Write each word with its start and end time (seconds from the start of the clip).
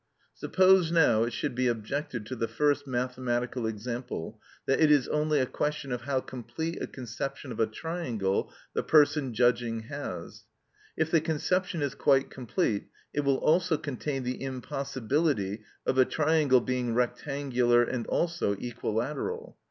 Suppose, 0.33 0.91
now, 0.91 1.25
it 1.25 1.31
should 1.31 1.53
be 1.53 1.67
objected 1.67 2.25
to 2.25 2.35
the 2.35 2.47
first 2.47 2.87
mathematical 2.87 3.67
example 3.67 4.41
that 4.65 4.79
it 4.81 4.89
is 4.89 5.07
only 5.09 5.39
a 5.39 5.45
question 5.45 5.91
of 5.91 6.01
how 6.01 6.19
complete 6.21 6.81
a 6.81 6.87
conception 6.87 7.51
of 7.51 7.59
a 7.59 7.67
triangle 7.67 8.51
the 8.73 8.81
person 8.81 9.31
judging 9.31 9.81
has: 9.81 10.45
if 10.97 11.11
the 11.11 11.21
conception 11.21 11.83
is 11.83 11.93
quite 11.93 12.31
complete 12.31 12.87
it 13.13 13.19
will 13.19 13.37
also 13.37 13.77
contain 13.77 14.23
the 14.23 14.41
impossibility 14.41 15.61
of 15.85 15.99
a 15.99 16.05
triangle 16.05 16.61
being 16.61 16.95
rectangular 16.95 17.83
and 17.83 18.07
also 18.07 18.55
equilateral. 18.57 19.55